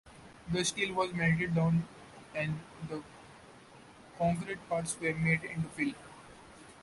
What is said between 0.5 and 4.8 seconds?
The steel was melted down and the concrete